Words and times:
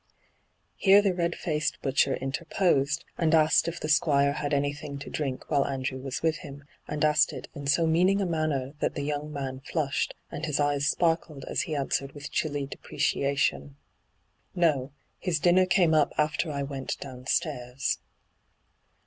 Here 0.77 0.99
the 1.03 1.13
red 1.13 1.35
faced 1.35 1.79
butcher 1.83 2.15
interposed, 2.15 3.05
and 3.19 3.35
asked 3.35 3.67
if 3.67 3.79
the 3.79 3.87
Squire 3.87 4.33
had 4.33 4.51
anything 4.51 4.97
to 4.97 5.11
drink 5.11 5.51
while 5.51 5.67
Andrew 5.67 5.99
was 5.99 6.23
with 6.23 6.37
him, 6.37 6.63
and 6.87 7.05
asked 7.05 7.31
it 7.31 7.47
in 7.53 7.67
so 7.67 7.85
meaning 7.85 8.19
a 8.19 8.25
manner 8.25 8.73
that 8.79 8.95
the 8.95 9.03
young 9.03 9.31
man 9.31 9.59
flushed, 9.59 10.15
and 10.31 10.47
his 10.47 10.59
eyes 10.59 10.87
sparkled 10.87 11.45
as 11.47 11.61
he 11.69 11.75
answered 11.75 12.13
with 12.13 12.31
chilly 12.31 12.65
depreciation;' 12.65 13.75
No. 14.65 14.91
His 15.19 15.39
dinner 15.39 15.67
came 15.67 15.93
up 15.93 16.13
after 16.17 16.49
I 16.49 16.63
went 16.63 16.97
downstairs.' 16.99 17.99